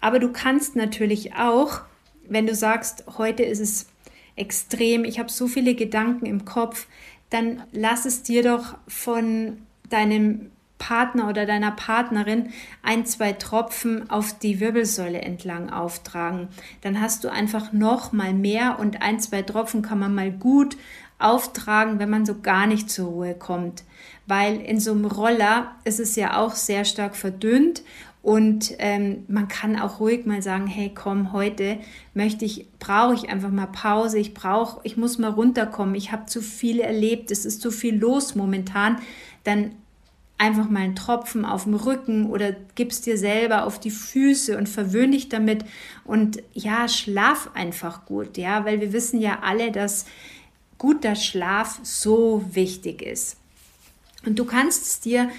Aber 0.00 0.18
du 0.18 0.30
kannst 0.30 0.76
natürlich 0.76 1.34
auch, 1.34 1.80
wenn 2.28 2.46
du 2.46 2.54
sagst, 2.54 3.04
heute 3.18 3.42
ist 3.42 3.60
es 3.60 3.88
extrem, 4.36 5.04
ich 5.04 5.18
habe 5.18 5.30
so 5.30 5.46
viele 5.46 5.74
Gedanken 5.74 6.26
im 6.26 6.44
Kopf, 6.44 6.86
dann 7.30 7.62
lass 7.72 8.04
es 8.04 8.22
dir 8.22 8.42
doch 8.42 8.76
von 8.86 9.58
deinem 9.88 10.50
Partner 10.82 11.28
oder 11.28 11.46
deiner 11.46 11.70
Partnerin 11.70 12.48
ein, 12.82 13.06
zwei 13.06 13.32
Tropfen 13.32 14.10
auf 14.10 14.36
die 14.36 14.58
Wirbelsäule 14.58 15.22
entlang 15.22 15.70
auftragen. 15.70 16.48
Dann 16.80 17.00
hast 17.00 17.22
du 17.22 17.30
einfach 17.30 17.72
noch 17.72 18.10
mal 18.10 18.34
mehr 18.34 18.80
und 18.80 19.00
ein, 19.00 19.20
zwei 19.20 19.42
Tropfen 19.42 19.82
kann 19.82 20.00
man 20.00 20.12
mal 20.12 20.32
gut 20.32 20.76
auftragen, 21.20 22.00
wenn 22.00 22.10
man 22.10 22.26
so 22.26 22.40
gar 22.40 22.66
nicht 22.66 22.90
zur 22.90 23.10
Ruhe 23.10 23.34
kommt. 23.34 23.84
Weil 24.26 24.60
in 24.60 24.80
so 24.80 24.90
einem 24.90 25.04
Roller 25.04 25.70
ist 25.84 26.00
es 26.00 26.16
ja 26.16 26.36
auch 26.36 26.56
sehr 26.56 26.84
stark 26.84 27.14
verdünnt 27.14 27.84
und 28.20 28.74
ähm, 28.78 29.24
man 29.28 29.46
kann 29.46 29.78
auch 29.78 30.00
ruhig 30.00 30.26
mal 30.26 30.42
sagen, 30.42 30.66
hey, 30.66 30.90
komm, 30.92 31.32
heute 31.32 31.78
möchte 32.12 32.44
ich, 32.44 32.66
brauche 32.80 33.14
ich 33.14 33.28
einfach 33.28 33.50
mal 33.50 33.66
Pause. 33.66 34.18
Ich 34.18 34.34
brauche, 34.34 34.80
ich 34.82 34.96
muss 34.96 35.18
mal 35.18 35.30
runterkommen. 35.30 35.94
Ich 35.94 36.10
habe 36.10 36.26
zu 36.26 36.40
viel 36.40 36.80
erlebt. 36.80 37.30
Es 37.30 37.44
ist 37.44 37.60
zu 37.60 37.70
viel 37.70 37.96
los 37.96 38.34
momentan. 38.34 38.98
Dann 39.44 39.72
einfach 40.42 40.68
mal 40.68 40.80
einen 40.80 40.96
Tropfen 40.96 41.44
auf 41.44 41.64
dem 41.64 41.74
Rücken 41.74 42.28
oder 42.28 42.56
gibst 42.74 43.06
dir 43.06 43.16
selber 43.16 43.64
auf 43.64 43.78
die 43.78 43.92
Füße 43.92 44.58
und 44.58 44.68
verwöhn 44.68 45.12
dich 45.12 45.28
damit 45.28 45.64
und 46.04 46.42
ja, 46.52 46.88
schlaf 46.88 47.50
einfach 47.54 48.06
gut, 48.06 48.36
ja, 48.36 48.64
weil 48.64 48.80
wir 48.80 48.92
wissen 48.92 49.20
ja 49.20 49.38
alle, 49.42 49.70
dass 49.70 50.04
guter 50.78 51.14
Schlaf 51.14 51.78
so 51.84 52.44
wichtig 52.50 53.02
ist. 53.02 53.36
Und 54.26 54.36
du 54.36 54.44
kannst 54.44 54.84
es 54.84 55.00
dir 55.00 55.30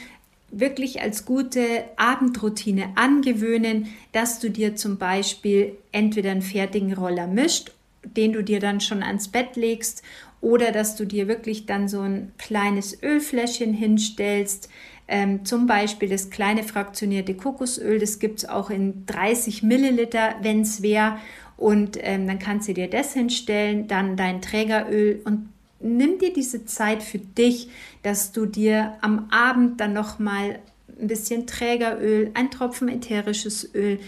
wirklich 0.51 1.01
als 1.01 1.25
gute 1.25 1.83
Abendroutine 1.97 2.93
angewöhnen, 2.95 3.87
dass 4.13 4.39
du 4.39 4.49
dir 4.49 4.77
zum 4.77 4.97
Beispiel 4.97 5.77
entweder 5.91 6.31
einen 6.31 6.41
fertigen 6.41 6.93
Roller 6.93 7.27
mischt, 7.27 7.73
den 8.03 8.31
du 8.31 8.41
dir 8.41 8.61
dann 8.61 8.79
schon 8.79 9.03
ans 9.03 9.27
Bett 9.27 9.57
legst, 9.57 10.01
oder 10.39 10.73
dass 10.73 10.97
du 10.97 11.05
dir 11.05 11.29
wirklich 11.29 11.65
dann 11.65 11.87
so 11.87 12.01
ein 12.01 12.33
kleines 12.37 13.01
Ölfläschchen 13.01 13.73
hinstellst, 13.73 14.69
ähm, 15.07 15.45
zum 15.45 15.67
Beispiel 15.67 16.09
das 16.09 16.29
kleine 16.29 16.63
fraktionierte 16.63 17.35
Kokosöl, 17.35 17.99
das 17.99 18.19
gibt 18.19 18.39
es 18.39 18.49
auch 18.49 18.69
in 18.69 19.05
30 19.05 19.63
Milliliter, 19.63 20.35
wenn 20.41 20.61
es 20.61 20.81
wäre. 20.81 21.17
Und 21.57 21.97
ähm, 22.01 22.27
dann 22.27 22.39
kannst 22.39 22.67
du 22.67 22.73
dir 22.73 22.89
das 22.89 23.13
hinstellen, 23.13 23.87
dann 23.87 24.17
dein 24.17 24.41
Trägeröl 24.41 25.21
und 25.23 25.49
nimm 25.79 26.17
dir 26.17 26.33
diese 26.33 26.65
Zeit 26.65 27.03
für 27.03 27.19
dich, 27.19 27.69
dass 28.01 28.31
du 28.31 28.45
dir 28.45 28.95
am 29.01 29.27
Abend 29.29 29.79
dann 29.79 29.93
nochmal 29.93 30.59
ein 30.99 31.07
bisschen 31.07 31.45
Trägeröl, 31.45 32.31
ein 32.33 32.49
Tropfen 32.51 32.89
ätherisches 32.89 33.73
Öl 33.75 33.99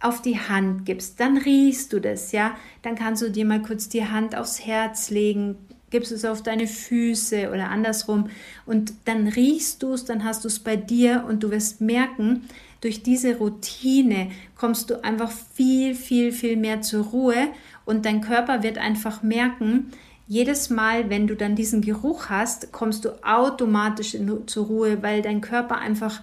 auf 0.00 0.22
die 0.22 0.38
Hand 0.38 0.84
gibst, 0.84 1.20
dann 1.20 1.36
riechst 1.36 1.92
du 1.92 2.00
das, 2.00 2.32
ja. 2.32 2.56
Dann 2.82 2.94
kannst 2.94 3.22
du 3.22 3.30
dir 3.30 3.44
mal 3.44 3.62
kurz 3.62 3.88
die 3.88 4.06
Hand 4.06 4.36
aufs 4.36 4.64
Herz 4.64 5.10
legen, 5.10 5.56
gibst 5.90 6.12
es 6.12 6.24
auf 6.24 6.42
deine 6.42 6.66
Füße 6.66 7.50
oder 7.50 7.70
andersrum. 7.70 8.28
Und 8.64 8.92
dann 9.04 9.28
riechst 9.28 9.82
du 9.82 9.92
es, 9.92 10.04
dann 10.04 10.24
hast 10.24 10.44
du 10.44 10.48
es 10.48 10.58
bei 10.58 10.76
dir 10.76 11.24
und 11.28 11.42
du 11.42 11.50
wirst 11.50 11.80
merken, 11.80 12.48
durch 12.80 13.02
diese 13.02 13.36
Routine 13.36 14.30
kommst 14.56 14.90
du 14.90 15.02
einfach 15.02 15.30
viel, 15.54 15.94
viel, 15.94 16.32
viel 16.32 16.56
mehr 16.56 16.82
zur 16.82 17.04
Ruhe 17.06 17.48
und 17.84 18.04
dein 18.04 18.20
Körper 18.20 18.62
wird 18.62 18.78
einfach 18.78 19.22
merken, 19.22 19.92
jedes 20.28 20.70
Mal, 20.70 21.08
wenn 21.08 21.26
du 21.26 21.36
dann 21.36 21.54
diesen 21.54 21.82
Geruch 21.82 22.28
hast, 22.28 22.72
kommst 22.72 23.04
du 23.04 23.10
automatisch 23.24 24.14
in, 24.14 24.46
zur 24.48 24.66
Ruhe, 24.66 25.02
weil 25.02 25.22
dein 25.22 25.40
Körper 25.40 25.78
einfach 25.78 26.20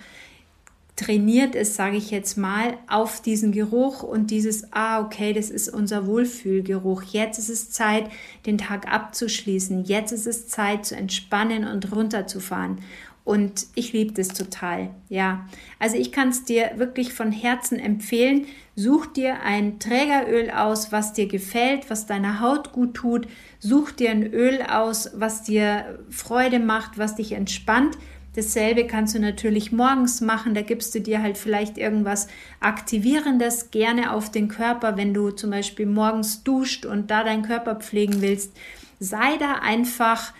trainiert 0.95 1.55
ist, 1.55 1.75
sage 1.75 1.97
ich 1.97 2.11
jetzt 2.11 2.37
mal, 2.37 2.77
auf 2.87 3.21
diesen 3.21 3.51
Geruch 3.51 4.03
und 4.03 4.29
dieses, 4.29 4.71
ah, 4.71 5.01
okay, 5.01 5.33
das 5.33 5.49
ist 5.49 5.69
unser 5.69 6.05
Wohlfühlgeruch. 6.05 7.03
Jetzt 7.03 7.39
ist 7.39 7.49
es 7.49 7.71
Zeit, 7.71 8.09
den 8.45 8.57
Tag 8.57 8.91
abzuschließen. 8.91 9.85
Jetzt 9.85 10.11
ist 10.11 10.27
es 10.27 10.47
Zeit 10.47 10.85
zu 10.85 10.95
entspannen 10.95 11.65
und 11.65 11.91
runterzufahren. 11.91 12.77
Und 13.25 13.67
ich 13.73 13.93
liebe 13.93 14.11
das 14.11 14.29
total. 14.29 14.89
Ja, 15.07 15.47
also 15.79 15.95
ich 15.95 16.11
kann 16.11 16.29
es 16.29 16.43
dir 16.43 16.71
wirklich 16.75 17.13
von 17.13 17.31
Herzen 17.31 17.79
empfehlen. 17.79 18.47
Such 18.75 19.05
dir 19.05 19.41
ein 19.43 19.79
Trägeröl 19.79 20.51
aus, 20.51 20.91
was 20.91 21.13
dir 21.13 21.27
gefällt, 21.27 21.89
was 21.89 22.05
deiner 22.05 22.41
Haut 22.41 22.73
gut 22.73 22.95
tut. 22.95 23.27
Such 23.59 23.91
dir 23.91 24.11
ein 24.11 24.33
Öl 24.33 24.61
aus, 24.61 25.11
was 25.15 25.43
dir 25.43 25.99
Freude 26.09 26.59
macht, 26.59 26.97
was 26.97 27.15
dich 27.15 27.31
entspannt. 27.31 27.97
Dasselbe 28.35 28.87
kannst 28.87 29.13
du 29.13 29.19
natürlich 29.19 29.71
morgens 29.71 30.21
machen. 30.21 30.53
Da 30.53 30.61
gibst 30.61 30.95
du 30.95 31.01
dir 31.01 31.21
halt 31.21 31.37
vielleicht 31.37 31.77
irgendwas 31.77 32.27
Aktivierendes 32.59 33.69
gerne 33.69 34.11
auf 34.11 34.31
den 34.31 34.47
Körper, 34.47 34.97
wenn 34.97 35.13
du 35.13 35.31
zum 35.31 35.51
Beispiel 35.51 35.85
morgens 35.85 36.43
duscht 36.43 36.85
und 36.85 37.11
da 37.11 37.23
deinen 37.23 37.43
Körper 37.43 37.75
pflegen 37.75 38.21
willst. 38.21 38.51
Sei 38.99 39.37
da 39.37 39.55
einfach, 39.61 40.33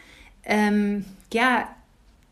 ähm, 0.44 1.06
ja, 1.32 1.68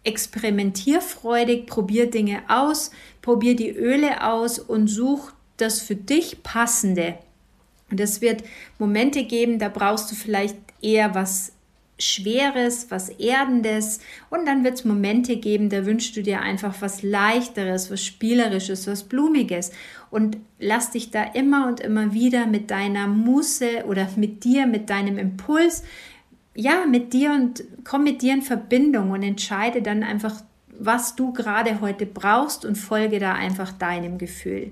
experimentierfreudig, 0.04 1.68
probier 1.68 2.10
Dinge 2.10 2.42
aus, 2.48 2.92
probier 3.22 3.56
die 3.56 3.70
Öle 3.70 4.24
aus 4.26 4.58
und 4.58 4.88
such 4.88 5.32
das 5.58 5.80
für 5.80 5.96
dich 5.96 6.42
passende. 6.42 7.20
Und 7.92 8.00
es 8.00 8.22
wird 8.22 8.44
Momente 8.80 9.26
geben, 9.26 9.60
da 9.60 9.70
brauchst 9.70 10.10
du 10.12 10.16
vielleicht 10.16 10.56
eher 10.82 11.14
was 11.14 11.54
Schweres, 12.02 12.88
was 12.90 13.10
Erdendes 13.10 14.00
und 14.30 14.46
dann 14.46 14.64
wird 14.64 14.76
es 14.76 14.86
Momente 14.86 15.38
geben, 15.38 15.70
da 15.70 15.86
wünschst 15.86 16.16
du 16.16 16.24
dir 16.24 16.42
einfach 16.42 16.76
was 16.82 17.04
Leichteres, 17.04 17.92
was 17.92 18.04
Spielerisches, 18.04 18.88
was 18.88 19.04
Blumiges 19.04 19.72
und 20.10 20.38
lass 20.60 20.92
dich 20.92 21.12
da 21.12 21.24
immer 21.24 21.68
und 21.68 21.80
immer 21.80 22.14
wieder 22.14 22.46
mit 22.46 22.72
deiner 22.72 23.08
Muße 23.08 23.86
oder 23.88 24.08
mit 24.16 24.44
dir, 24.44 24.68
mit 24.68 24.90
deinem 24.90 25.18
Impuls, 25.18 25.84
ja, 26.56 26.86
mit 26.86 27.14
dir 27.14 27.32
und 27.32 27.64
komm 27.84 28.04
mit 28.04 28.22
dir 28.22 28.34
in 28.34 28.42
Verbindung 28.42 29.12
und 29.12 29.24
entscheide 29.24 29.82
dann 29.82 30.04
einfach, 30.04 30.42
was 30.78 31.16
du 31.16 31.32
gerade 31.32 31.80
heute 31.82 32.06
brauchst 32.06 32.66
und 32.66 32.76
folge 32.76 33.20
da 33.20 33.34
einfach 33.34 33.72
deinem 33.72 34.18
Gefühl. 34.18 34.72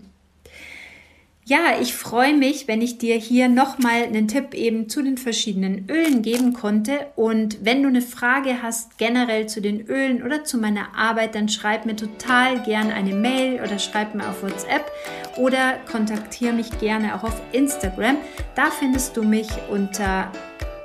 Ja, 1.50 1.80
ich 1.82 1.96
freue 1.96 2.36
mich, 2.36 2.68
wenn 2.68 2.80
ich 2.80 3.00
dir 3.00 3.16
hier 3.16 3.50
nochmal 3.50 4.04
einen 4.04 4.28
Tipp 4.28 4.54
eben 4.54 4.88
zu 4.88 5.02
den 5.02 5.18
verschiedenen 5.18 5.90
Ölen 5.90 6.22
geben 6.22 6.54
konnte. 6.54 7.08
Und 7.16 7.66
wenn 7.66 7.82
du 7.82 7.90
eine 7.90 8.04
Frage 8.04 8.62
hast 8.62 9.00
generell 9.00 9.48
zu 9.50 9.60
den 9.60 9.82
Ölen 9.88 10.22
oder 10.22 10.44
zu 10.44 10.60
meiner 10.60 10.96
Arbeit, 10.96 11.34
dann 11.34 11.50
schreib 11.50 11.88
mir 11.88 11.96
total 11.96 12.62
gern 12.62 12.92
eine 12.92 13.16
Mail 13.16 13.64
oder 13.64 13.80
schreib 13.80 14.14
mir 14.14 14.30
auf 14.30 14.44
WhatsApp 14.44 14.92
oder 15.38 15.80
kontaktiere 15.92 16.54
mich 16.54 16.70
gerne 16.80 17.16
auch 17.16 17.24
auf 17.24 17.42
Instagram. 17.52 18.18
Da 18.54 18.70
findest 18.70 19.18
du 19.18 19.24
mich 19.24 19.48
unter 19.72 20.32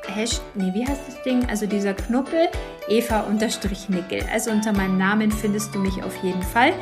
Hashtag, 0.07 0.47
nee, 0.55 0.73
wie 0.73 0.87
heißt 0.87 1.03
das 1.07 1.23
Ding? 1.25 1.45
Also 1.47 1.67
dieser 1.67 1.93
Knuppel, 1.93 2.49
Eva-Nickel. 2.89 4.23
Also 4.33 4.51
unter 4.51 4.73
meinem 4.73 4.97
Namen 4.97 5.31
findest 5.31 5.75
du 5.75 5.79
mich 5.79 6.03
auf 6.03 6.17
jeden 6.23 6.43
Fall. 6.43 6.73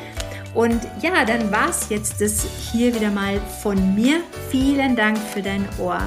Und 0.55 0.81
ja, 1.01 1.25
dann 1.25 1.51
war 1.51 1.71
es 1.71 1.88
jetzt 1.88 2.21
das 2.21 2.45
hier 2.73 2.95
wieder 2.95 3.11
mal 3.11 3.41
von 3.62 3.95
mir. 3.95 4.21
Vielen 4.51 4.97
Dank 4.97 5.19
für 5.19 5.43
dein 5.43 5.67
Ohr. 5.79 6.01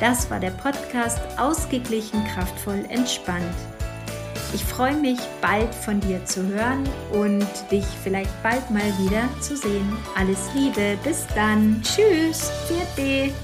Das 0.00 0.30
war 0.30 0.38
der 0.38 0.50
Podcast 0.50 1.20
Ausgeglichen, 1.38 2.22
kraftvoll, 2.34 2.84
entspannt. 2.88 3.44
Ich 4.54 4.64
freue 4.64 4.94
mich, 4.94 5.18
bald 5.40 5.74
von 5.74 6.00
dir 6.00 6.24
zu 6.24 6.46
hören 6.46 6.88
und 7.12 7.46
dich 7.70 7.84
vielleicht 8.02 8.42
bald 8.42 8.70
mal 8.70 8.92
wieder 8.98 9.28
zu 9.40 9.56
sehen. 9.56 9.96
Alles 10.16 10.48
Liebe, 10.54 10.96
bis 11.04 11.26
dann. 11.34 11.82
Tschüss. 11.82 12.50
Vierte. 12.66 13.34